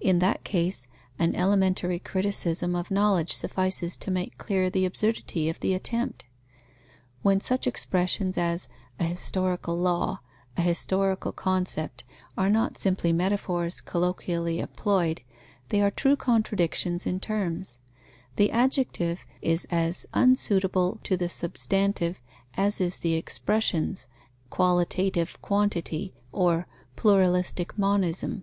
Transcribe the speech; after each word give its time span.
In 0.00 0.18
that 0.18 0.42
case, 0.42 0.88
an 1.16 1.36
elementary 1.36 2.00
criticism 2.00 2.74
of 2.74 2.90
knowledge 2.90 3.32
suffices 3.32 3.96
to 3.98 4.10
make 4.10 4.36
clear 4.36 4.68
the 4.68 4.84
absurdity 4.84 5.48
of 5.48 5.60
the 5.60 5.74
attempt. 5.74 6.24
When 7.22 7.40
such 7.40 7.68
expressions 7.68 8.36
as 8.36 8.68
a 8.98 9.04
historical 9.04 9.76
law, 9.78 10.22
a 10.56 10.62
historical 10.62 11.30
concept 11.30 12.02
are 12.36 12.50
not 12.50 12.78
simply 12.78 13.12
metaphors 13.12 13.80
colloquially 13.80 14.58
employed, 14.58 15.20
they 15.68 15.80
are 15.80 15.92
true 15.92 16.16
contradictions 16.16 17.06
in 17.06 17.20
terms: 17.20 17.78
the 18.34 18.50
adjective 18.50 19.24
is 19.40 19.68
as 19.70 20.04
unsuitable 20.12 20.98
to 21.04 21.16
the 21.16 21.28
substantive 21.28 22.20
as 22.56 22.80
in 22.80 22.90
the 23.02 23.14
expressions 23.14 24.08
qualitative 24.50 25.40
quantity 25.40 26.12
or 26.32 26.66
pluralistic 26.96 27.78
monism. 27.78 28.42